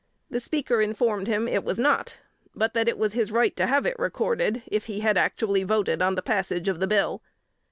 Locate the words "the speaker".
0.31-0.81